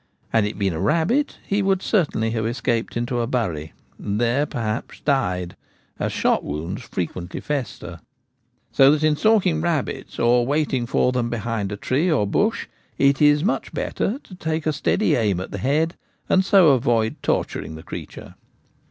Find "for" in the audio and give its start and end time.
10.87-11.11